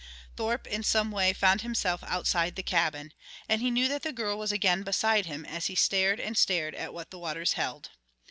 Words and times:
Thorpe 0.35 0.65
in 0.65 0.81
some 0.81 1.11
way 1.11 1.31
found 1.31 1.61
himself 1.61 2.03
outside 2.07 2.55
the 2.55 2.63
cabin. 2.63 3.13
And 3.47 3.61
he 3.61 3.69
knew 3.69 3.87
that 3.89 4.01
the 4.01 4.11
girl 4.11 4.35
was 4.35 4.51
again 4.51 4.81
beside 4.81 5.27
him 5.27 5.45
as 5.45 5.67
he 5.67 5.75
stared 5.75 6.19
and 6.19 6.35
stared 6.35 6.73
at 6.73 6.91
what 6.91 7.11
the 7.11 7.19
waters 7.19 7.53
held. 7.53 7.91